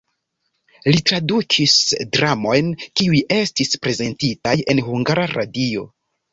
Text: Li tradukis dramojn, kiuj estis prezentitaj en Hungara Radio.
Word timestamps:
Li 0.87 1.01
tradukis 1.09 1.75
dramojn, 2.17 2.73
kiuj 2.87 3.21
estis 3.39 3.73
prezentitaj 3.87 4.59
en 4.75 4.85
Hungara 4.91 5.31
Radio. 5.39 5.89